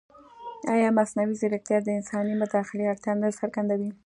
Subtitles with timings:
[0.73, 3.91] ایا مصنوعي ځیرکتیا د انساني مداخلې اړتیا نه څرګندوي؟